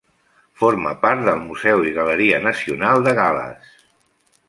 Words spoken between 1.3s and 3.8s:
Museu i Galeria Nacional de Gal·les.